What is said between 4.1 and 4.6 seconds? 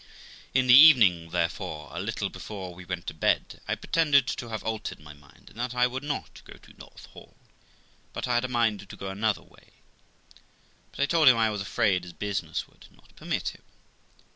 to